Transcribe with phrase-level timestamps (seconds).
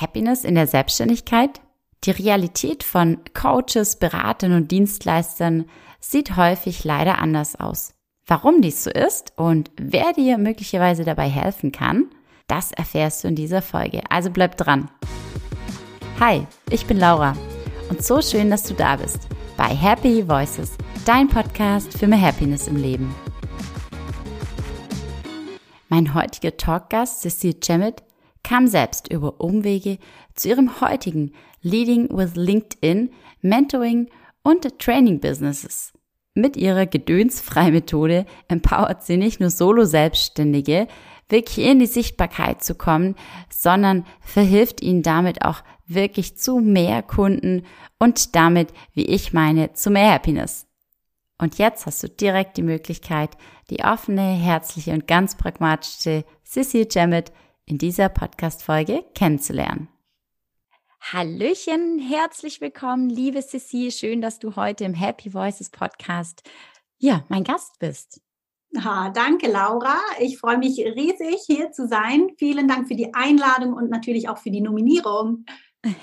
[0.00, 1.60] Happiness in der Selbstständigkeit?
[2.04, 5.66] Die Realität von Coaches, Beratern und Dienstleistern
[6.00, 7.92] sieht häufig leider anders aus.
[8.26, 12.06] Warum dies so ist und wer dir möglicherweise dabei helfen kann,
[12.46, 14.02] das erfährst du in dieser Folge.
[14.08, 14.90] Also bleib dran.
[16.18, 17.34] Hi, ich bin Laura
[17.90, 22.66] und so schön, dass du da bist bei Happy Voices, dein Podcast für mehr Happiness
[22.66, 23.14] im Leben.
[25.90, 28.02] Mein heutiger Talkgast, Cecile Cemmet,
[28.42, 29.98] kam selbst über Umwege
[30.34, 31.32] zu ihrem heutigen
[31.62, 33.10] Leading with LinkedIn,
[33.42, 34.08] Mentoring
[34.42, 35.92] und Training Businesses.
[36.34, 40.86] Mit ihrer Gedönsfrei-Methode empowert sie nicht nur Solo-Selbstständige,
[41.28, 43.14] wirklich in die Sichtbarkeit zu kommen,
[43.50, 47.64] sondern verhilft ihnen damit auch wirklich zu mehr Kunden
[47.98, 50.66] und damit, wie ich meine, zu mehr Happiness.
[51.38, 53.30] Und jetzt hast du direkt die Möglichkeit,
[53.70, 57.32] die offene, herzliche und ganz pragmatische Sissy Jamet
[57.70, 59.88] in dieser Podcast-Folge kennenzulernen.
[61.00, 63.92] Hallöchen, herzlich willkommen, liebe Sissy.
[63.92, 66.42] Schön, dass du heute im Happy Voices Podcast,
[66.98, 68.20] ja, mein Gast bist.
[68.76, 69.98] Ha, danke, Laura.
[70.18, 72.30] Ich freue mich riesig, hier zu sein.
[72.38, 75.44] Vielen Dank für die Einladung und natürlich auch für die Nominierung.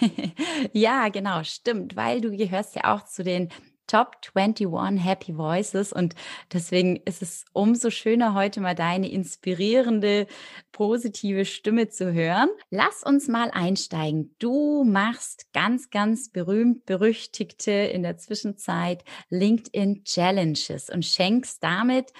[0.71, 3.49] ja, genau, stimmt, weil du gehörst ja auch zu den
[3.87, 6.13] Top 21 Happy Voices und
[6.51, 10.27] deswegen ist es umso schöner, heute mal deine inspirierende,
[10.71, 12.49] positive Stimme zu hören.
[12.69, 14.35] Lass uns mal einsteigen.
[14.39, 22.11] Du machst ganz, ganz berühmt, berüchtigte in der Zwischenzeit LinkedIn Challenges und schenkst damit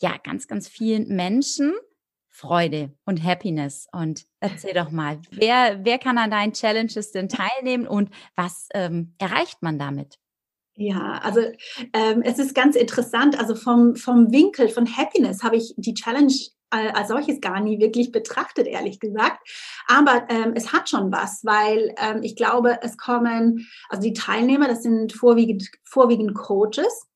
[0.00, 1.72] ja ganz, ganz vielen Menschen
[2.28, 3.88] Freude und Happiness.
[3.92, 9.14] Und erzähl doch mal, wer, wer kann an deinen Challenges denn teilnehmen und was ähm,
[9.18, 10.18] erreicht man damit?
[10.76, 11.40] Ja, also
[11.94, 13.38] ähm, es ist ganz interessant.
[13.38, 16.32] Also vom, vom Winkel von Happiness habe ich die Challenge
[16.70, 19.38] äh, als solches gar nie wirklich betrachtet, ehrlich gesagt.
[19.88, 24.68] Aber ähm, es hat schon was, weil ähm, ich glaube, es kommen, also die Teilnehmer,
[24.68, 27.06] das sind vorwiegend, vorwiegend Coaches,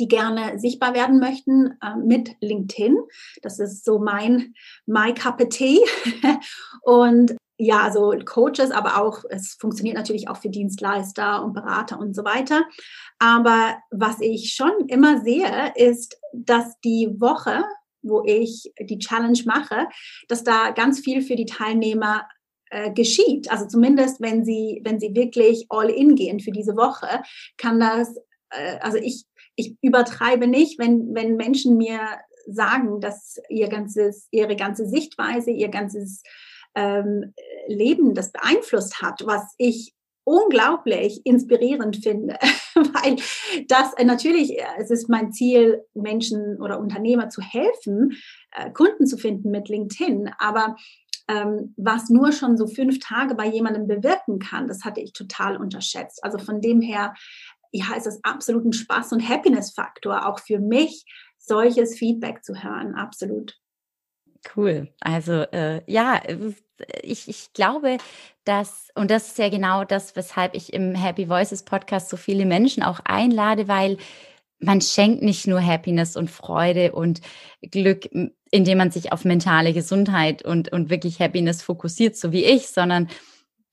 [0.00, 2.96] die gerne sichtbar werden möchten äh, mit LinkedIn.
[3.42, 4.54] Das ist so mein
[4.86, 5.80] My Cup of Tea.
[6.82, 12.16] Und ja, also Coaches, aber auch, es funktioniert natürlich auch für Dienstleister und Berater und
[12.16, 12.64] so weiter.
[13.18, 17.64] Aber was ich schon immer sehe, ist, dass die Woche,
[18.00, 19.88] wo ich die Challenge mache,
[20.28, 22.26] dass da ganz viel für die Teilnehmer
[22.70, 23.50] äh, geschieht.
[23.50, 27.22] Also zumindest, wenn sie, wenn sie wirklich all in gehen für diese Woche,
[27.58, 28.16] kann das,
[28.50, 29.24] äh, also ich,
[29.56, 32.00] ich übertreibe nicht, wenn, wenn Menschen mir
[32.46, 36.22] sagen, dass ihr ganzes, ihre ganze Sichtweise, ihr ganzes
[36.74, 37.34] ähm,
[37.68, 39.94] Leben das beeinflusst hat, was ich
[40.24, 42.34] unglaublich inspirierend finde,
[42.74, 43.16] weil
[43.68, 48.16] das äh, natürlich, äh, es ist mein Ziel, Menschen oder Unternehmer zu helfen,
[48.52, 50.76] äh, Kunden zu finden mit LinkedIn, aber
[51.28, 55.56] ähm, was nur schon so fünf Tage bei jemandem bewirken kann, das hatte ich total
[55.56, 56.22] unterschätzt.
[56.24, 57.14] Also von dem her,
[57.72, 61.04] ja, ist es absolut ein Spaß- und Happiness-Faktor, auch für mich,
[61.38, 63.56] solches Feedback zu hören, absolut.
[64.56, 64.88] Cool.
[65.00, 66.54] Also äh, ja, äh,
[67.02, 67.98] ich, ich glaube,
[68.44, 72.46] dass, und das ist ja genau das, weshalb ich im Happy Voices Podcast so viele
[72.46, 73.98] Menschen auch einlade, weil
[74.58, 77.20] man schenkt nicht nur Happiness und Freude und
[77.62, 78.08] Glück,
[78.50, 83.08] indem man sich auf mentale Gesundheit und, und wirklich Happiness fokussiert, so wie ich, sondern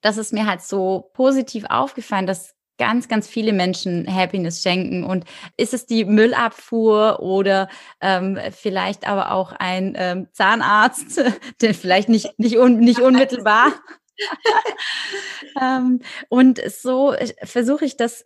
[0.02, 5.04] das ist mir halt so positiv aufgefallen, dass ganz, ganz viele Menschen Happiness schenken.
[5.04, 5.26] Und
[5.58, 7.70] ist es die Müllabfuhr oder
[8.02, 11.22] ähm, vielleicht aber auch ein ähm, Zahnarzt,
[11.62, 13.74] der vielleicht nicht, nicht, un, nicht unmittelbar.
[15.62, 18.24] ähm, und so versuche ich das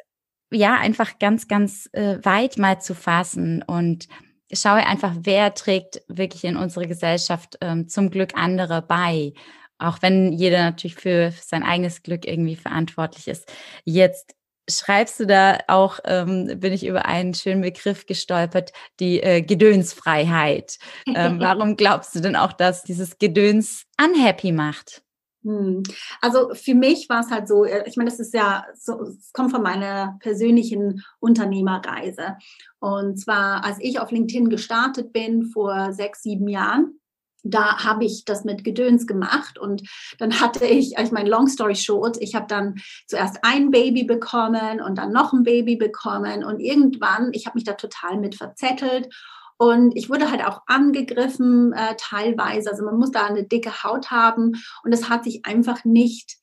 [0.51, 4.07] ja einfach ganz, ganz äh, weit mal zu fassen und
[4.53, 9.33] schaue einfach, wer trägt wirklich in unserer Gesellschaft ähm, zum Glück andere bei.
[9.77, 13.51] Auch wenn jeder natürlich für sein eigenes Glück irgendwie verantwortlich ist.
[13.83, 14.35] Jetzt
[14.77, 20.77] schreibst du da auch, ähm, bin ich über einen schönen Begriff gestolpert, die äh, Gedönsfreiheit.
[21.07, 25.03] Ähm, warum glaubst du denn auch, dass dieses Gedöns unhappy macht?
[25.43, 25.81] Hm.
[26.21, 29.31] Also für mich war es halt so, äh, ich meine, das ist ja so, es
[29.33, 32.37] kommt von meiner persönlichen Unternehmerreise.
[32.79, 37.00] Und zwar, als ich auf LinkedIn gestartet bin vor sechs, sieben Jahren,
[37.43, 39.83] da habe ich das mit Gedöns gemacht und
[40.19, 42.75] dann hatte ich, ich meine, long story short, ich habe dann
[43.07, 47.63] zuerst ein Baby bekommen und dann noch ein Baby bekommen und irgendwann, ich habe mich
[47.63, 49.09] da total mit verzettelt
[49.57, 54.11] und ich wurde halt auch angegriffen äh, teilweise, also man muss da eine dicke Haut
[54.11, 54.53] haben
[54.83, 56.40] und es hat sich einfach nicht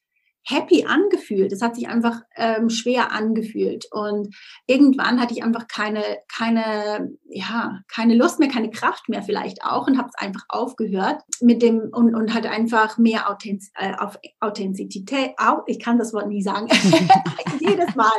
[0.48, 1.52] happy angefühlt.
[1.52, 3.86] Es hat sich einfach ähm, schwer angefühlt.
[3.90, 4.34] Und
[4.66, 6.02] irgendwann hatte ich einfach keine,
[6.34, 11.22] keine, ja, keine Lust mehr, keine Kraft mehr vielleicht auch und habe es einfach aufgehört
[11.40, 15.32] mit dem und, und hatte einfach mehr Authentiz äh, auf Authentizität.
[15.36, 16.68] Auch, ich kann das Wort nie sagen.
[17.60, 18.10] Jedes Mal.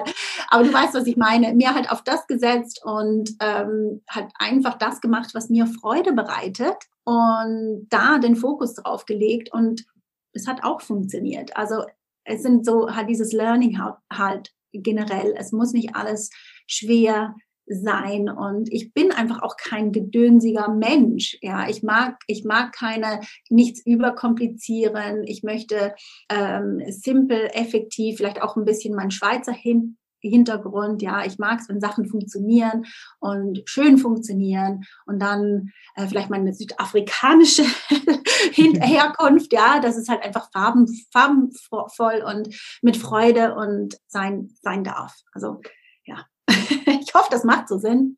[0.49, 1.53] Aber du weißt, was ich meine.
[1.53, 6.77] Mir halt auf das gesetzt und ähm, hat einfach das gemacht, was mir Freude bereitet
[7.03, 9.85] und da den Fokus drauf gelegt und
[10.33, 11.57] es hat auch funktioniert.
[11.57, 11.83] Also
[12.29, 13.79] es sind so halt dieses Learning
[14.11, 15.33] halt generell.
[15.37, 16.29] Es muss nicht alles
[16.67, 17.35] schwer
[17.65, 21.37] sein und ich bin einfach auch kein gedönsiger Mensch.
[21.41, 25.23] Ja, ich mag, ich mag keine, nichts überkomplizieren.
[25.23, 25.93] Ich möchte
[26.29, 29.97] ähm, simpel, effektiv, vielleicht auch ein bisschen mein Schweizer hin,
[30.27, 31.01] Hintergrund.
[31.01, 32.85] Ja, ich mag es, wenn Sachen funktionieren
[33.19, 37.63] und schön funktionieren und dann äh, vielleicht meine südafrikanische
[38.53, 39.53] Herkunft.
[39.53, 45.15] Ja, das ist halt einfach farben, farbenvoll und mit Freude und sein, sein darf.
[45.33, 45.61] Also,
[46.05, 48.17] ja, ich hoffe, das macht so Sinn.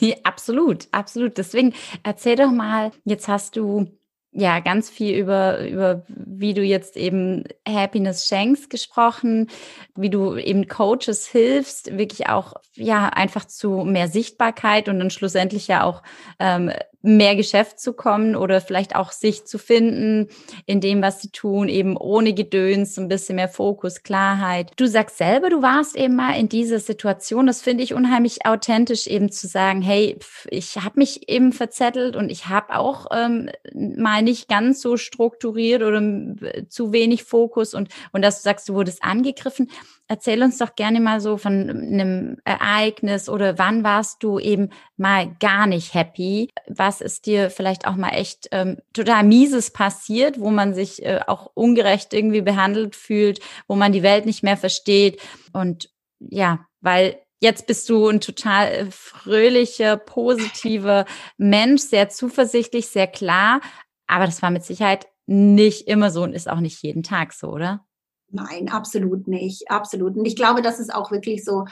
[0.00, 1.38] Ja, absolut, absolut.
[1.38, 3.88] Deswegen erzähl doch mal, jetzt hast du
[4.32, 9.48] ja ganz viel über, über wie du jetzt eben Happiness schenkst gesprochen,
[9.94, 15.68] wie du eben Coaches hilfst, wirklich auch ja einfach zu mehr Sichtbarkeit und dann schlussendlich
[15.68, 16.02] ja auch
[16.38, 20.28] ähm, mehr Geschäft zu kommen oder vielleicht auch sich zu finden
[20.66, 24.72] in dem, was sie tun, eben ohne Gedöns, ein bisschen mehr Fokus, Klarheit.
[24.76, 27.46] Du sagst selber, du warst eben mal in dieser Situation.
[27.46, 30.16] Das finde ich unheimlich authentisch, eben zu sagen, hey,
[30.48, 35.82] ich habe mich eben verzettelt und ich habe auch ähm, mal nicht ganz so strukturiert
[35.82, 39.68] oder äh, zu wenig Fokus und, und dass du sagst, du wurdest angegriffen.
[40.08, 45.34] Erzähl uns doch gerne mal so von einem Ereignis oder wann warst du eben mal
[45.40, 46.50] gar nicht happy?
[46.68, 51.20] Was ist dir vielleicht auch mal echt ähm, total mieses passiert, wo man sich äh,
[51.26, 55.20] auch ungerecht irgendwie behandelt fühlt, wo man die Welt nicht mehr versteht?
[55.52, 55.88] Und
[56.18, 61.06] ja, weil jetzt bist du ein total äh, fröhlicher, positiver
[61.38, 63.60] Mensch, sehr zuversichtlich, sehr klar.
[64.06, 67.48] Aber das war mit Sicherheit nicht immer so und ist auch nicht jeden Tag so,
[67.48, 67.86] oder?
[68.32, 70.16] Nein, absolut nicht, absolut.
[70.16, 71.66] Und ich glaube, das ist auch wirklich so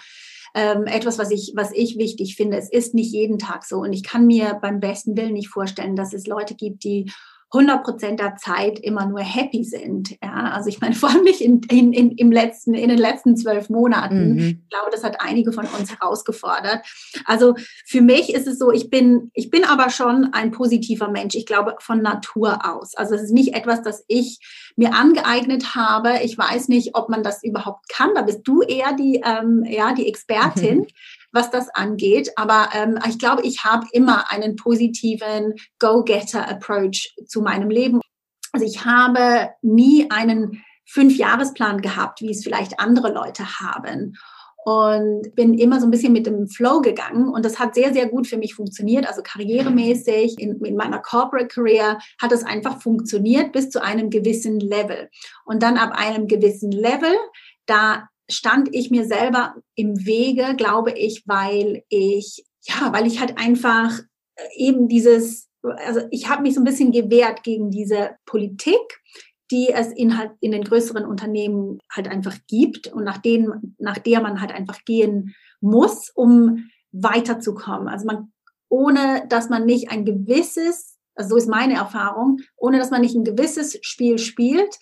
[0.54, 2.58] ähm, etwas, was ich, was ich wichtig finde.
[2.58, 3.78] Es ist nicht jeden Tag so.
[3.78, 7.10] Und ich kann mir beim besten Willen nicht vorstellen, dass es Leute gibt, die
[7.52, 10.11] 100 Prozent der Zeit immer nur happy sind.
[10.23, 13.37] Ja, also ich meine, vor allem nicht in, in, in, im letzten, in den letzten
[13.37, 14.35] zwölf Monaten.
[14.35, 14.62] Mhm.
[14.62, 16.87] Ich glaube, das hat einige von uns herausgefordert.
[17.25, 17.55] Also
[17.87, 21.35] für mich ist es so, ich bin, ich bin aber schon ein positiver Mensch.
[21.35, 22.94] Ich glaube von Natur aus.
[22.94, 24.38] Also es ist nicht etwas, das ich
[24.76, 26.20] mir angeeignet habe.
[26.23, 28.11] Ich weiß nicht, ob man das überhaupt kann.
[28.14, 30.81] Da bist du eher die, ähm, ja, die Expertin.
[30.81, 30.87] Mhm
[31.32, 32.30] was das angeht.
[32.36, 38.00] Aber ähm, ich glaube, ich habe immer einen positiven Go-Getter-Approach zu meinem Leben.
[38.52, 44.16] Also ich habe nie einen Fünf-Jahres-Plan gehabt, wie es vielleicht andere Leute haben
[44.64, 48.08] und bin immer so ein bisschen mit dem Flow gegangen und das hat sehr, sehr
[48.08, 49.06] gut für mich funktioniert.
[49.06, 54.60] Also karrieremäßig, in, in meiner Corporate Career hat es einfach funktioniert bis zu einem gewissen
[54.60, 55.08] Level.
[55.44, 57.14] Und dann ab einem gewissen Level,
[57.66, 63.38] da stand ich mir selber im Wege, glaube ich, weil ich, ja, weil ich halt
[63.38, 63.98] einfach
[64.36, 69.00] äh, eben dieses, also ich habe mich so ein bisschen gewehrt gegen diese Politik,
[69.50, 73.98] die es in halt in den größeren Unternehmen halt einfach gibt und nach denen, nach
[73.98, 77.88] der man halt einfach gehen muss, um weiterzukommen.
[77.88, 78.32] Also man,
[78.68, 83.14] ohne dass man nicht ein gewisses, also so ist meine Erfahrung, ohne dass man nicht
[83.14, 84.78] ein gewisses Spiel spielt,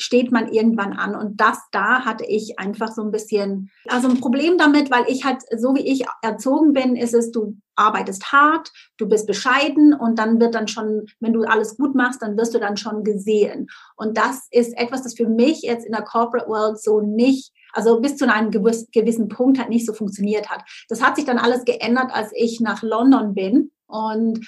[0.00, 1.14] steht man irgendwann an.
[1.14, 5.24] Und das da hatte ich einfach so ein bisschen, also ein Problem damit, weil ich
[5.24, 10.18] halt, so wie ich erzogen bin, ist es, du arbeitest hart, du bist bescheiden und
[10.18, 13.68] dann wird dann schon, wenn du alles gut machst, dann wirst du dann schon gesehen.
[13.96, 18.00] Und das ist etwas, das für mich jetzt in der Corporate World so nicht also
[18.00, 20.62] bis zu einem gewissen Punkt halt nicht so funktioniert hat.
[20.88, 23.70] Das hat sich dann alles geändert, als ich nach London bin.
[23.86, 24.46] Und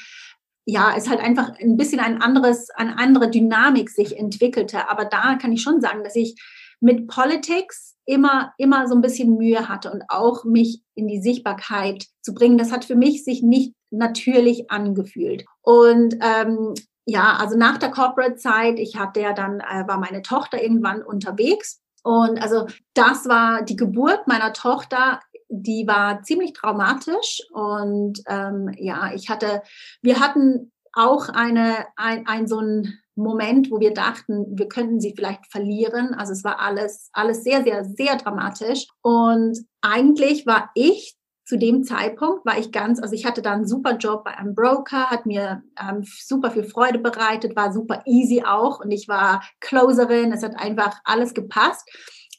[0.65, 4.89] ja, es halt einfach ein bisschen ein anderes, eine andere Dynamik sich entwickelte.
[4.89, 6.41] Aber da kann ich schon sagen, dass ich
[6.81, 12.07] mit Politics immer, immer so ein bisschen Mühe hatte und auch mich in die Sichtbarkeit
[12.21, 12.59] zu bringen.
[12.59, 15.45] Das hat für mich sich nicht natürlich angefühlt.
[15.61, 20.63] Und ähm, ja, also nach der Corporate-Zeit, ich hatte ja dann, äh, war meine Tochter
[20.63, 21.81] irgendwann unterwegs.
[22.03, 25.21] Und also das war die Geburt meiner Tochter
[25.53, 29.63] die war ziemlich traumatisch und ähm, ja, ich hatte,
[30.01, 35.13] wir hatten auch eine, ein, ein so ein Moment, wo wir dachten, wir könnten sie
[35.15, 36.15] vielleicht verlieren.
[36.15, 38.87] Also es war alles, alles sehr, sehr, sehr dramatisch.
[39.03, 43.67] Und eigentlich war ich zu dem Zeitpunkt war ich ganz, also ich hatte da einen
[43.67, 48.45] super Job bei einem Broker, hat mir ähm, super viel Freude bereitet, war super easy
[48.47, 51.87] auch und ich war Closerin, es hat einfach alles gepasst.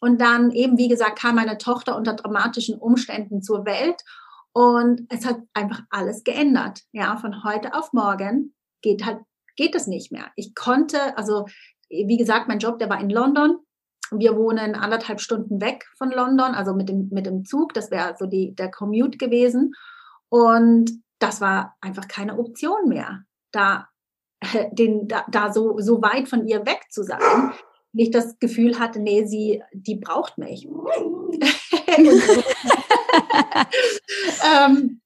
[0.03, 4.03] Und dann eben, wie gesagt, kam meine Tochter unter dramatischen Umständen zur Welt
[4.51, 6.81] und es hat einfach alles geändert.
[6.91, 9.19] Ja, von heute auf morgen geht halt,
[9.55, 10.25] geht es nicht mehr.
[10.35, 11.45] Ich konnte, also,
[11.87, 13.59] wie gesagt, mein Job, der war in London.
[14.11, 17.73] Wir wohnen anderthalb Stunden weg von London, also mit dem, mit dem Zug.
[17.73, 19.71] Das wäre so die, der Commute gewesen.
[20.27, 23.87] Und das war einfach keine Option mehr, da,
[24.73, 27.53] den, da, da so, so weit von ihr weg zu sein.
[27.95, 30.67] Ich das Gefühl hatte, nee, sie, die braucht mich.
[34.67, 35.01] ähm,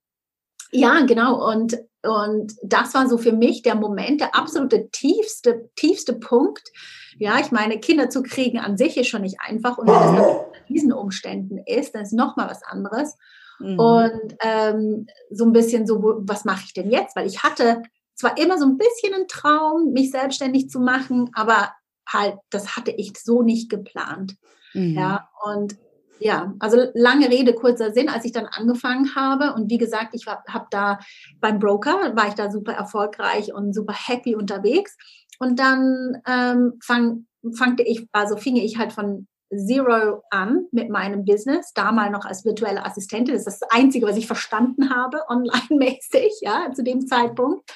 [0.70, 1.50] ja, genau.
[1.50, 6.72] Und, und das war so für mich der Moment, der absolute tiefste, tiefste Punkt.
[7.18, 9.78] Ja, ich meine, Kinder zu kriegen an sich ist schon nicht einfach.
[9.78, 13.16] Und wenn es unter diesen Umständen ist, dann ist nochmal was anderes.
[13.58, 13.78] Mhm.
[13.78, 17.16] Und ähm, so ein bisschen so, was mache ich denn jetzt?
[17.16, 17.82] Weil ich hatte
[18.14, 21.70] zwar immer so ein bisschen einen Traum, mich selbstständig zu machen, aber
[22.08, 24.36] halt, das hatte ich so nicht geplant.
[24.74, 24.96] Mhm.
[24.96, 25.76] Ja, und
[26.20, 30.26] ja, also lange Rede, kurzer Sinn, als ich dann angefangen habe und wie gesagt, ich
[30.26, 30.98] habe da
[31.40, 34.96] beim Broker, war ich da super erfolgreich und super happy unterwegs
[35.38, 41.24] und dann ähm, fang, fangte ich, also fing ich halt von Zero an mit meinem
[41.24, 43.34] Business, damals noch als virtuelle Assistentin.
[43.34, 47.70] Das ist das Einzige, was ich verstanden habe, online-mäßig, ja, zu dem Zeitpunkt.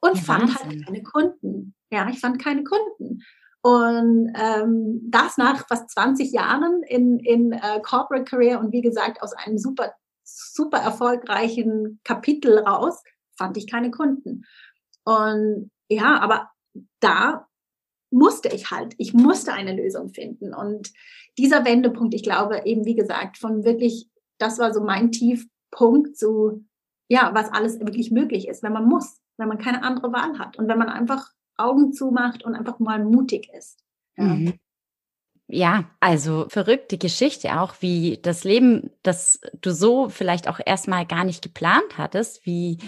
[0.00, 1.74] Und ja, fand halt keine Kunden.
[1.90, 3.22] Ja, ich fand keine Kunden.
[3.66, 9.20] Und ähm, das nach fast 20 Jahren in, in äh, Corporate Career und wie gesagt
[9.22, 9.92] aus einem super,
[10.22, 13.02] super erfolgreichen Kapitel raus,
[13.36, 14.44] fand ich keine Kunden.
[15.02, 16.48] Und ja, aber
[17.00, 17.48] da
[18.12, 20.54] musste ich halt, ich musste eine Lösung finden.
[20.54, 20.92] Und
[21.36, 24.08] dieser Wendepunkt, ich glaube eben, wie gesagt, von wirklich,
[24.38, 26.64] das war so mein Tiefpunkt zu,
[27.08, 30.56] ja, was alles wirklich möglich ist, wenn man muss, wenn man keine andere Wahl hat
[30.56, 33.82] und wenn man einfach Augen zumacht und einfach mal mutig ist.
[34.16, 34.24] Ja.
[34.24, 34.54] Mhm.
[35.48, 41.22] Ja, also verrückte Geschichte auch, wie das Leben, das du so vielleicht auch erstmal gar
[41.24, 42.78] nicht geplant hattest, wie,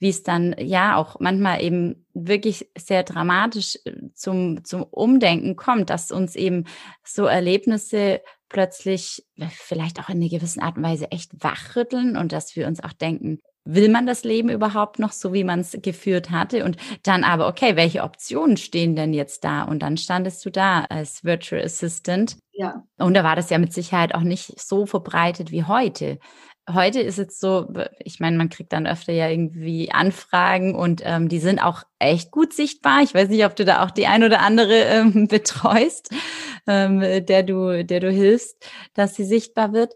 [0.00, 5.88] wie es dann ja auch manchmal eben wirklich sehr dramatisch äh, zum, zum Umdenken kommt,
[5.88, 6.64] dass uns eben
[7.04, 12.56] so Erlebnisse plötzlich vielleicht auch in einer gewissen Art und Weise echt wachrütteln und dass
[12.56, 16.30] wir uns auch denken, will man das Leben überhaupt noch so, wie man es geführt
[16.30, 16.64] hatte?
[16.64, 19.62] Und dann aber, okay, welche Optionen stehen denn jetzt da?
[19.62, 22.36] Und dann standest du da als Virtual Assistant.
[22.52, 22.84] Ja.
[22.98, 26.18] Und da war das ja mit Sicherheit auch nicht so verbreitet wie heute.
[26.72, 31.28] Heute ist es so, ich meine, man kriegt dann öfter ja irgendwie Anfragen und ähm,
[31.28, 33.02] die sind auch echt gut sichtbar.
[33.02, 36.10] Ich weiß nicht, ob du da auch die ein oder andere ähm, betreust,
[36.66, 38.56] ähm, der du, der du hilfst,
[38.94, 39.94] dass sie sichtbar wird.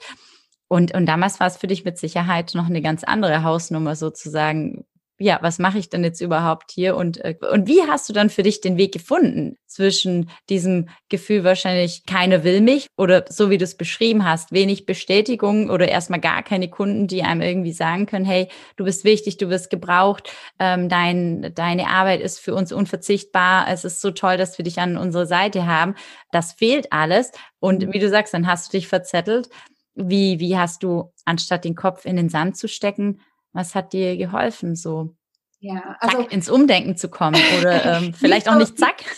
[0.68, 4.84] Und, und damals war es für dich mit Sicherheit noch eine ganz andere Hausnummer sozusagen.
[5.20, 6.96] Ja, was mache ich denn jetzt überhaupt hier?
[6.96, 11.44] Und, äh, und wie hast du dann für dich den Weg gefunden zwischen diesem Gefühl
[11.44, 16.18] wahrscheinlich, keiner will mich oder so wie du es beschrieben hast, wenig Bestätigung oder erstmal
[16.18, 20.32] gar keine Kunden, die einem irgendwie sagen können, hey, du bist wichtig, du wirst gebraucht,
[20.58, 24.80] ähm, dein, deine Arbeit ist für uns unverzichtbar, es ist so toll, dass wir dich
[24.80, 25.94] an unserer Seite haben.
[26.32, 27.30] Das fehlt alles.
[27.60, 29.48] Und wie du sagst, dann hast du dich verzettelt
[29.94, 33.20] wie, wie hast du, anstatt den Kopf in den Sand zu stecken,
[33.52, 35.14] was hat dir geholfen, so
[35.60, 38.96] ja, also zack, ins Umdenken zu kommen oder ähm, vielleicht auch nicht zack?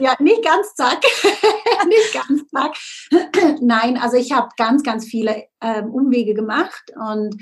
[0.00, 1.00] Ja, nicht ganz zack,
[1.88, 2.76] nicht ganz zack.
[3.60, 7.34] Nein, also ich habe ganz, ganz viele ähm, Umwege gemacht und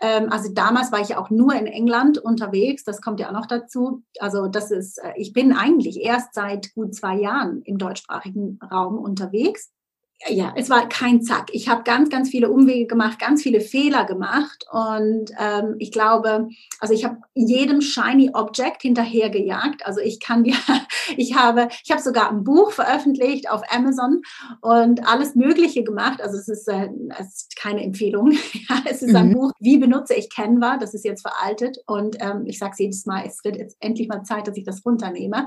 [0.00, 2.82] ähm, also damals war ich auch nur in England unterwegs.
[2.82, 4.02] Das kommt ja auch noch dazu.
[4.18, 8.98] Also das ist, äh, ich bin eigentlich erst seit gut zwei Jahren im deutschsprachigen Raum
[8.98, 9.70] unterwegs
[10.28, 11.48] ja, es war kein Zack.
[11.52, 16.48] Ich habe ganz, ganz viele Umwege gemacht, ganz viele Fehler gemacht und ähm, ich glaube,
[16.78, 19.86] also ich habe jedem shiny Object hinterhergejagt.
[19.86, 20.56] Also ich kann dir,
[21.16, 24.20] ich habe, ich habe sogar ein Buch veröffentlicht auf Amazon
[24.60, 26.20] und alles Mögliche gemacht.
[26.20, 28.32] Also es ist, äh, es ist keine Empfehlung.
[28.68, 29.34] ja, es ist ein mhm.
[29.34, 30.76] Buch, wie benutze ich Canva?
[30.76, 34.08] Das ist jetzt veraltet und ähm, ich sage es jedes Mal, es wird jetzt endlich
[34.08, 35.46] mal Zeit, dass ich das runternehme.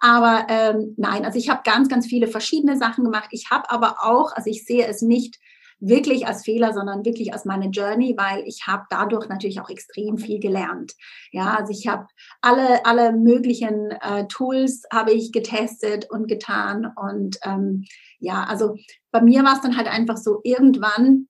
[0.00, 3.28] Aber ähm, nein, also ich habe ganz, ganz viele verschiedene Sachen gemacht.
[3.30, 5.38] Ich habe aber auch, also ich sehe es nicht
[5.80, 10.18] wirklich als Fehler, sondern wirklich als meine Journey, weil ich habe dadurch natürlich auch extrem
[10.18, 10.94] viel gelernt.
[11.30, 12.06] Ja, also ich habe
[12.40, 17.84] alle alle möglichen äh, Tools habe ich getestet und getan und ähm,
[18.18, 18.76] ja, also
[19.12, 21.28] bei mir war es dann halt einfach so irgendwann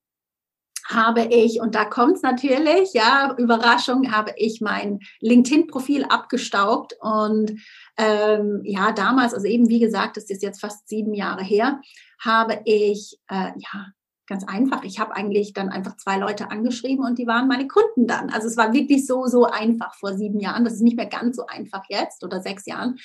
[0.89, 7.61] habe ich, und da kommt es natürlich, ja, Überraschung, habe ich mein LinkedIn-Profil abgestaubt und
[7.99, 11.81] ähm, ja, damals, also eben wie gesagt, das ist jetzt fast sieben Jahre her,
[12.19, 13.87] habe ich äh, ja
[14.27, 14.85] ganz einfach.
[14.85, 18.31] Ich habe eigentlich dann einfach zwei Leute angeschrieben und die waren meine Kunden dann.
[18.31, 20.65] Also es war wirklich so, so einfach vor sieben Jahren.
[20.65, 22.99] Das ist nicht mehr ganz so einfach jetzt oder sechs Jahren.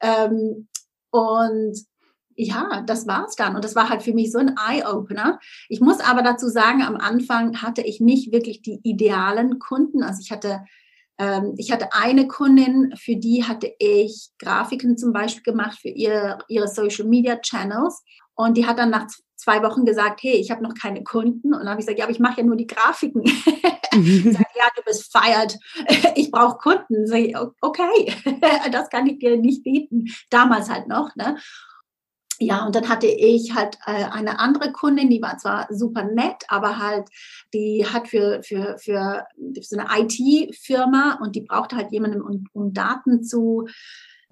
[0.00, 0.68] Ähm,
[1.10, 1.78] und
[2.36, 3.54] ja, das war's dann.
[3.56, 5.38] Und das war halt für mich so ein Eye-Opener.
[5.68, 10.02] Ich muss aber dazu sagen, am Anfang hatte ich nicht wirklich die idealen Kunden.
[10.02, 10.64] Also ich hatte,
[11.18, 16.38] ähm, ich hatte eine Kundin, für die hatte ich Grafiken zum Beispiel gemacht für ihre,
[16.48, 18.02] ihre Social Media Channels.
[18.34, 21.52] Und die hat dann nach zwei Wochen gesagt, hey, ich habe noch keine Kunden.
[21.52, 23.24] Und dann habe ich gesagt, ja, aber ich mache ja nur die Grafiken.
[23.94, 25.56] Sag, ja, du bist feiert,
[26.16, 27.12] ich brauche Kunden.
[27.14, 28.12] Ich, okay,
[28.72, 30.06] das kann ich dir nicht bieten.
[30.30, 31.14] Damals halt noch.
[31.14, 31.36] Ne?
[32.40, 36.44] Ja, und dann hatte ich halt äh, eine andere Kundin, die war zwar super nett,
[36.48, 37.08] aber halt,
[37.52, 39.26] die hat für, für, für
[39.60, 43.68] so eine IT-Firma und die brauchte halt jemanden, um, um Daten zu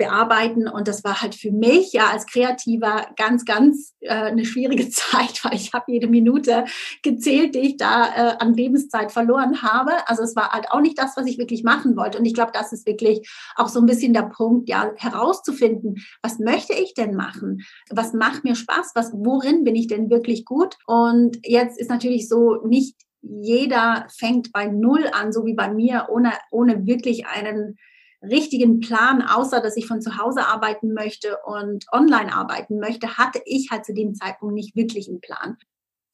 [0.03, 0.67] bearbeiten.
[0.67, 5.45] Und das war halt für mich ja als Kreativer ganz, ganz äh, eine schwierige Zeit,
[5.45, 6.65] weil ich habe jede Minute
[7.03, 9.93] gezählt, die ich da äh, an Lebenszeit verloren habe.
[10.09, 12.19] Also es war halt auch nicht das, was ich wirklich machen wollte.
[12.19, 16.41] Und ich glaube, das ist wirklich auch so ein bisschen der Punkt, ja, herauszufinden, was
[16.41, 17.63] möchte ich denn machen?
[17.91, 18.93] Was macht mir Spaß?
[18.95, 20.77] Was, worin bin ich denn wirklich gut?
[20.87, 26.09] Und jetzt ist natürlich so nicht jeder fängt bei Null an, so wie bei mir,
[26.11, 27.77] ohne, ohne wirklich einen
[28.23, 33.41] richtigen Plan, außer dass ich von zu Hause arbeiten möchte und online arbeiten möchte, hatte
[33.45, 35.57] ich halt zu dem Zeitpunkt nicht wirklich einen Plan.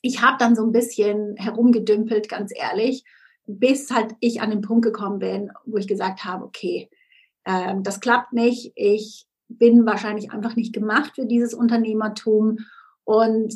[0.00, 3.04] Ich habe dann so ein bisschen herumgedümpelt, ganz ehrlich,
[3.46, 6.88] bis halt ich an den Punkt gekommen bin, wo ich gesagt habe, okay,
[7.44, 12.58] äh, das klappt nicht, ich bin wahrscheinlich einfach nicht gemacht für dieses Unternehmertum
[13.04, 13.54] und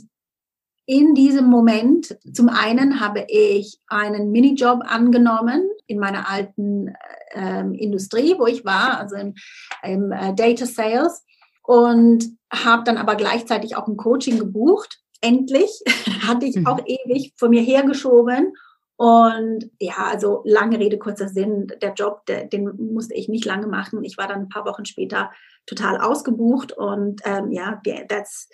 [0.86, 6.92] in diesem Moment, zum einen habe ich einen Minijob angenommen in meiner alten
[7.32, 9.34] ähm, Industrie, wo ich war, also im,
[9.82, 11.24] im äh, Data Sales
[11.62, 14.98] und habe dann aber gleichzeitig auch ein Coaching gebucht.
[15.20, 15.70] Endlich
[16.26, 16.66] hatte ich mhm.
[16.66, 18.52] auch ewig vor mir hergeschoben.
[18.96, 23.66] Und ja, also lange Rede, kurzer Sinn, der Job, der, den musste ich nicht lange
[23.66, 24.04] machen.
[24.04, 25.32] Ich war dann ein paar Wochen später
[25.66, 28.48] total ausgebucht und ähm, ja, that's,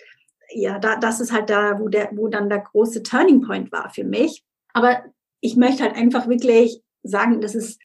[0.50, 3.90] ja, da, das ist halt da, wo, der, wo dann der große Turning Point war
[3.90, 4.45] für mich.
[4.73, 5.02] Aber
[5.40, 7.80] ich möchte halt einfach wirklich sagen, das ist,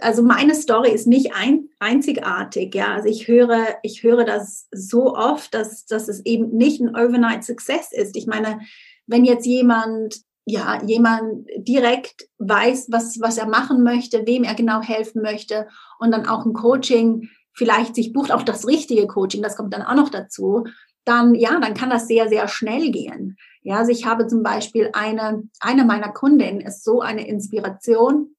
[0.00, 2.94] also meine Story ist nicht ein, einzigartig, ja.
[2.94, 7.44] Also ich höre, ich höre das so oft, dass, dass es eben nicht ein Overnight
[7.44, 8.16] Success ist.
[8.16, 8.60] Ich meine,
[9.06, 14.82] wenn jetzt jemand ja, jemand direkt weiß, was, was er machen möchte, wem er genau
[14.82, 15.68] helfen möchte
[16.00, 19.82] und dann auch ein Coaching vielleicht sich bucht, auch das richtige Coaching, das kommt dann
[19.82, 20.64] auch noch dazu,
[21.04, 23.36] dann ja, dann kann das sehr, sehr schnell gehen.
[23.62, 28.34] Ja, also ich habe zum Beispiel eine, eine meiner Kundinnen ist so eine Inspiration.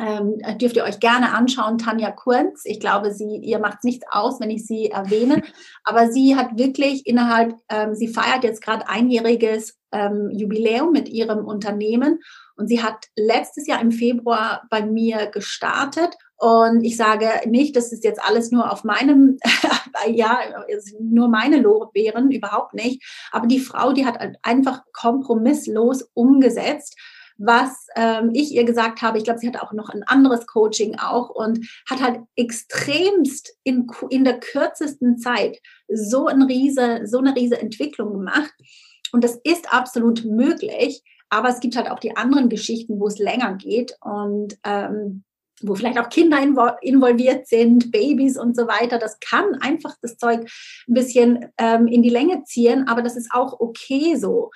[0.00, 2.62] Ähm, dürft ihr euch gerne anschauen, Tanja Kurz.
[2.64, 5.42] Ich glaube, sie, ihr macht nichts aus, wenn ich sie erwähne.
[5.84, 11.44] Aber sie hat wirklich innerhalb, ähm, sie feiert jetzt gerade einjähriges ähm, Jubiläum mit ihrem
[11.44, 12.20] Unternehmen.
[12.56, 17.92] Und sie hat letztes Jahr im Februar bei mir gestartet und ich sage nicht, dass
[17.92, 19.38] es jetzt alles nur auf meinem,
[20.08, 20.40] ja,
[20.98, 23.00] nur meine Lorbeeren, überhaupt nicht.
[23.30, 26.98] Aber die Frau, die hat einfach kompromisslos umgesetzt,
[27.38, 29.18] was ähm, ich ihr gesagt habe.
[29.18, 33.86] Ich glaube, sie hat auch noch ein anderes Coaching auch und hat halt extremst in,
[34.10, 38.52] in der kürzesten Zeit so, ein riese, so eine riese Entwicklung gemacht.
[39.12, 41.04] Und das ist absolut möglich.
[41.30, 43.96] Aber es gibt halt auch die anderen Geschichten, wo es länger geht.
[44.00, 45.22] Und ähm,
[45.62, 46.38] wo vielleicht auch Kinder
[46.80, 48.98] involviert sind, Babys und so weiter.
[48.98, 50.40] Das kann einfach das Zeug
[50.88, 54.50] ein bisschen ähm, in die Länge ziehen, aber das ist auch okay so.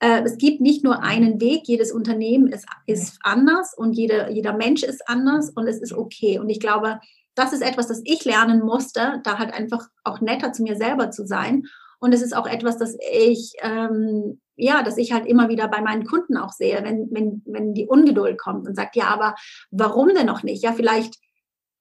[0.00, 4.52] Äh, es gibt nicht nur einen Weg, jedes Unternehmen ist, ist anders und jede, jeder
[4.52, 6.38] Mensch ist anders und es ist okay.
[6.38, 7.00] Und ich glaube,
[7.34, 11.10] das ist etwas, das ich lernen musste, da halt einfach auch netter zu mir selber
[11.10, 11.64] zu sein.
[11.98, 15.80] Und es ist auch etwas, das ich ähm, ja, dass ich halt immer wieder bei
[15.80, 19.34] meinen Kunden auch sehe, wenn, wenn, wenn die Ungeduld kommt und sagt, ja, aber
[19.70, 20.62] warum denn noch nicht?
[20.62, 21.14] Ja, vielleicht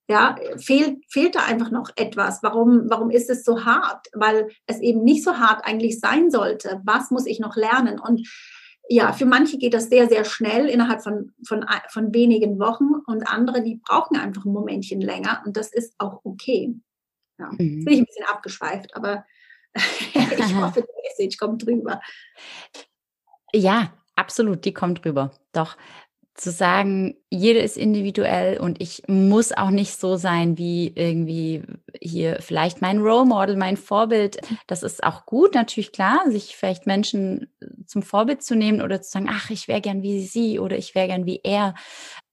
[0.08, 2.44] ja, fehlt, fehlt da einfach noch etwas.
[2.44, 4.08] Warum, warum ist es so hart?
[4.14, 6.82] Weil es eben nicht so hart eigentlich sein sollte.
[6.84, 8.00] Was muss ich noch lernen?
[8.00, 8.28] Und
[8.88, 13.28] ja, für manche geht das sehr, sehr schnell innerhalb von, von, von wenigen Wochen und
[13.28, 16.76] andere, die brauchen einfach ein Momentchen länger und das ist auch okay.
[17.40, 17.84] Ja, mhm.
[17.84, 19.26] bin ich ein bisschen abgeschweift, aber
[20.14, 22.02] ich hoffe, die Message kommt drüber.
[23.54, 25.32] Ja, absolut, die kommt drüber.
[25.52, 25.78] Doch
[26.36, 31.64] zu sagen, jede ist individuell und ich muss auch nicht so sein wie irgendwie
[32.02, 34.40] hier vielleicht mein Role Model, mein Vorbild.
[34.68, 37.48] Das ist auch gut, natürlich klar, sich vielleicht Menschen
[37.86, 40.94] zum Vorbild zu nehmen oder zu sagen, ach, ich wäre gern wie sie oder ich
[40.94, 41.74] wäre gern wie er.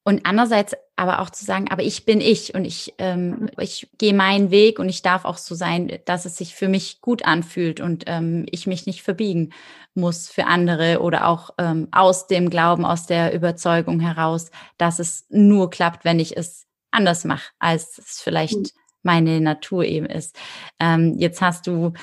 [0.03, 4.15] Und andererseits aber auch zu sagen, aber ich bin ich und ich, ähm, ich gehe
[4.15, 7.81] meinen Weg und ich darf auch so sein, dass es sich für mich gut anfühlt
[7.81, 9.51] und ähm, ich mich nicht verbiegen
[9.95, 15.27] muss für andere oder auch ähm, aus dem Glauben, aus der Überzeugung heraus, dass es
[15.29, 18.67] nur klappt, wenn ich es anders mache, als es vielleicht mhm.
[19.03, 20.38] meine Natur eben ist.
[20.79, 21.95] Ähm, jetzt hast du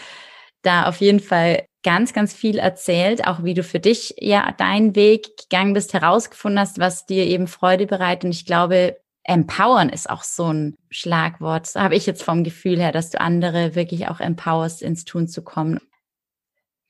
[0.62, 4.96] da auf jeden Fall ganz, ganz viel erzählt, auch wie du für dich ja deinen
[4.96, 8.26] Weg gegangen bist, herausgefunden hast, was dir eben Freude bereitet.
[8.26, 11.68] Und ich glaube, empowern ist auch so ein Schlagwort.
[11.68, 15.28] So habe ich jetzt vom Gefühl her, dass du andere wirklich auch empowerst, ins Tun
[15.28, 15.80] zu kommen.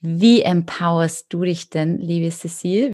[0.02, 2.94] Wie empowerst du dich denn, liebe Cecile?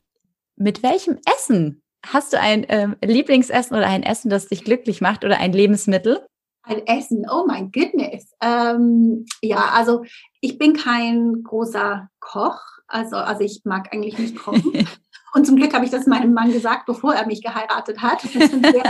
[0.56, 1.82] Mit welchem Essen?
[2.06, 6.26] Hast du ein ähm, Lieblingsessen oder ein Essen, das dich glücklich macht oder ein Lebensmittel?
[6.66, 8.34] Ein Essen, oh my goodness.
[8.42, 10.04] Ähm, ja, also
[10.42, 12.60] ich bin kein großer Koch.
[12.88, 14.88] Also, also ich mag eigentlich nicht kochen.
[15.34, 18.24] Und zum Glück habe ich das meinem Mann gesagt, bevor er mich geheiratet hat.
[18.34, 18.88] Wäre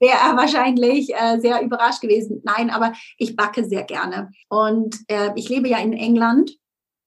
[0.00, 2.42] er wahrscheinlich äh, sehr überrascht gewesen.
[2.44, 4.30] Nein, aber ich backe sehr gerne.
[4.50, 6.52] Und äh, ich lebe ja in England.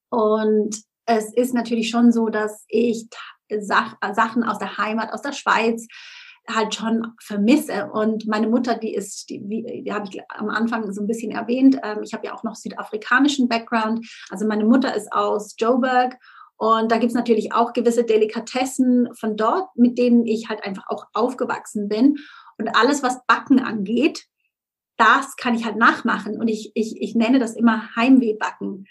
[0.09, 3.07] Und es ist natürlich schon so, dass ich
[3.59, 5.87] Sach Sachen aus der Heimat, aus der Schweiz,
[6.47, 7.89] halt schon vermisse.
[7.91, 9.39] Und meine Mutter, die ist, die,
[9.83, 12.55] die habe ich am Anfang so ein bisschen erwähnt, ähm, ich habe ja auch noch
[12.55, 14.07] südafrikanischen Background.
[14.29, 16.17] Also meine Mutter ist aus Joburg
[16.59, 20.83] und da gibt es natürlich auch gewisse Delikatessen von dort, mit denen ich halt einfach
[20.89, 22.17] auch aufgewachsen bin.
[22.57, 24.25] Und alles, was Backen angeht,
[24.97, 26.37] das kann ich halt nachmachen.
[26.37, 28.87] Und ich, ich, ich nenne das immer Heimwehbacken.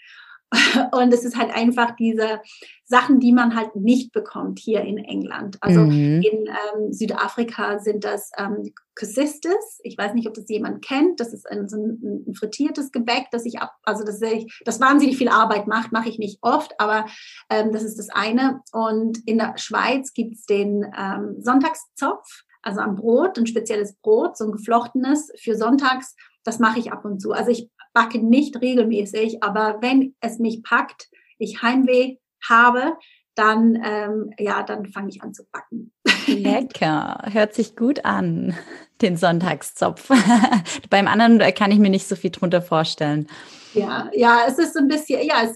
[0.91, 2.41] Und es ist halt einfach diese
[2.85, 5.57] Sachen, die man halt nicht bekommt hier in England.
[5.61, 6.21] Also mhm.
[6.21, 9.79] in ähm, Südafrika sind das ähm, Cosistes.
[9.83, 11.19] Ich weiß nicht, ob das jemand kennt.
[11.19, 14.79] Das ist ein, so ein, ein frittiertes Gebäck, das ich ab, also das, ich, das
[14.79, 17.05] wahnsinnig viel Arbeit macht, mache ich nicht oft, aber
[17.49, 18.61] ähm, das ist das eine.
[18.71, 24.45] Und in der Schweiz gibt's den ähm, Sonntagszopf, also ein Brot, ein spezielles Brot, so
[24.45, 26.15] ein geflochtenes für Sonntags.
[26.43, 27.33] Das mache ich ab und zu.
[27.33, 32.93] Also ich backe nicht regelmäßig, aber wenn es mich packt, ich Heimweh habe,
[33.35, 35.93] dann, ähm, ja, dann fange ich an zu backen.
[36.27, 38.55] Lecker, hört sich gut an,
[39.01, 40.09] den Sonntagszopf.
[40.89, 43.27] Beim anderen kann ich mir nicht so viel drunter vorstellen.
[43.73, 45.55] Ja, ja, es ist ein bisschen, ja, es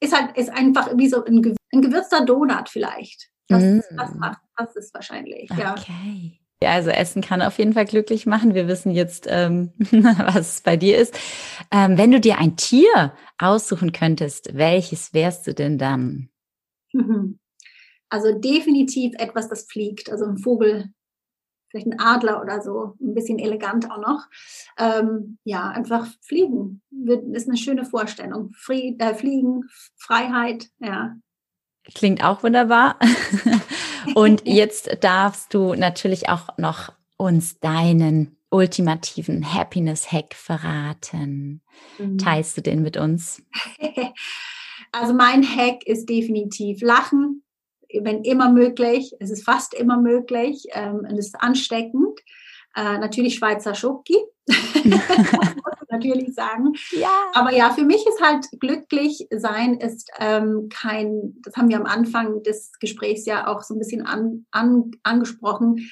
[0.00, 3.28] ist halt, ist einfach wie so ein, ein gewürzter Donut vielleicht.
[3.48, 3.80] Das, mm.
[3.96, 5.72] das macht, das ist wahrscheinlich, ja.
[5.72, 6.40] Okay.
[6.62, 8.54] Ja, also Essen kann auf jeden Fall glücklich machen.
[8.54, 11.18] Wir wissen jetzt, ähm, was bei dir ist.
[11.70, 16.28] Ähm, wenn du dir ein Tier aussuchen könntest, welches wärst du denn dann?
[18.12, 20.10] Also definitiv etwas, das fliegt.
[20.10, 20.92] Also ein Vogel,
[21.68, 24.26] vielleicht ein Adler oder so, ein bisschen elegant auch noch.
[24.76, 26.82] Ähm, ja, einfach fliegen
[27.32, 28.50] ist eine schöne Vorstellung.
[28.52, 29.62] Fried, äh, fliegen,
[29.96, 31.16] Freiheit, ja.
[31.94, 32.98] Klingt auch wunderbar.
[34.14, 41.62] Und jetzt darfst du natürlich auch noch uns deinen ultimativen Happiness-Hack verraten.
[41.98, 42.18] Mhm.
[42.18, 43.42] Teilst du den mit uns?
[44.92, 47.44] Also mein Hack ist definitiv Lachen,
[48.02, 49.12] wenn immer möglich.
[49.20, 52.18] Es ist fast immer möglich ähm, und es ist ansteckend.
[52.74, 54.16] Äh, natürlich Schweizer Schoki.
[55.90, 56.72] natürlich sagen.
[56.92, 57.10] Ja.
[57.34, 61.86] Aber ja, für mich ist halt glücklich sein ist ähm, kein, das haben wir am
[61.86, 65.90] Anfang des Gesprächs ja auch so ein bisschen an, an, angesprochen,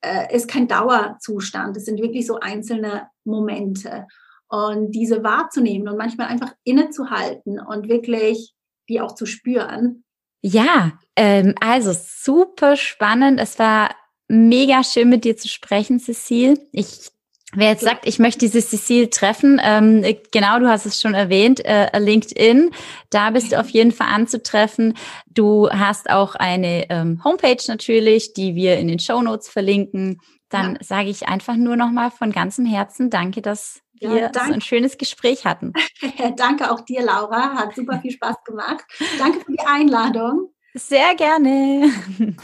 [0.00, 1.76] äh, ist kein Dauerzustand.
[1.76, 4.06] Es sind wirklich so einzelne Momente.
[4.48, 8.54] Und diese wahrzunehmen und manchmal einfach innezuhalten und wirklich
[8.88, 10.04] die auch zu spüren.
[10.42, 13.40] Ja, ähm, also super spannend.
[13.40, 13.90] Es war
[14.28, 16.58] mega schön mit dir zu sprechen, Cecile.
[16.72, 17.10] Ich
[17.56, 21.64] Wer jetzt sagt, ich möchte diese Cecile treffen, ähm, genau, du hast es schon erwähnt,
[21.64, 22.70] äh, LinkedIn,
[23.08, 24.92] da bist du auf jeden Fall anzutreffen.
[25.26, 30.20] Du hast auch eine ähm, Homepage natürlich, die wir in den Show Notes verlinken.
[30.50, 30.82] Dann ja.
[30.82, 34.98] sage ich einfach nur nochmal von ganzem Herzen Danke, dass wir ja, so ein schönes
[34.98, 35.72] Gespräch hatten.
[36.36, 37.54] danke auch dir, Laura.
[37.54, 38.84] Hat super viel Spaß gemacht.
[39.18, 40.50] Danke für die Einladung.
[40.74, 41.90] Sehr gerne.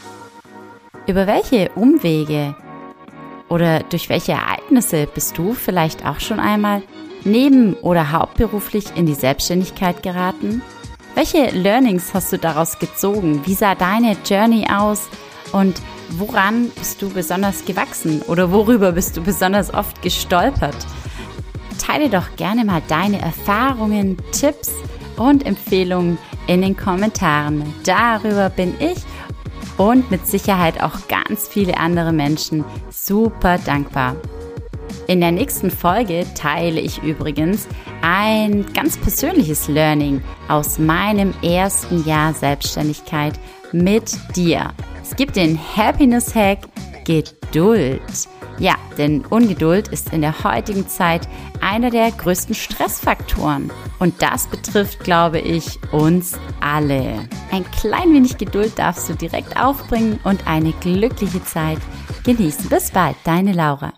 [1.07, 2.55] Über welche Umwege
[3.53, 6.81] oder durch welche Ereignisse bist du vielleicht auch schon einmal
[7.23, 10.63] neben- oder hauptberuflich in die Selbstständigkeit geraten?
[11.13, 13.41] Welche Learnings hast du daraus gezogen?
[13.45, 15.07] Wie sah deine Journey aus?
[15.51, 15.79] Und
[16.17, 18.23] woran bist du besonders gewachsen?
[18.23, 20.75] Oder worüber bist du besonders oft gestolpert?
[21.77, 24.71] Teile doch gerne mal deine Erfahrungen, Tipps
[25.15, 27.71] und Empfehlungen in den Kommentaren.
[27.85, 28.97] Darüber bin ich
[29.77, 34.15] und mit Sicherheit auch ganz viele andere Menschen super dankbar.
[35.07, 37.67] In der nächsten Folge teile ich übrigens
[38.01, 43.33] ein ganz persönliches Learning aus meinem ersten Jahr Selbstständigkeit
[43.71, 44.71] mit dir.
[45.01, 46.59] Es gibt den Happiness Hack,
[47.03, 48.01] Geduld.
[48.59, 51.27] Ja, denn Ungeduld ist in der heutigen Zeit
[51.61, 53.71] einer der größten Stressfaktoren.
[53.99, 57.27] Und das betrifft, glaube ich, uns alle.
[57.51, 61.79] Ein klein wenig Geduld darfst du direkt aufbringen und eine glückliche Zeit
[62.23, 62.69] genießen.
[62.69, 63.93] Bis bald, deine Laura.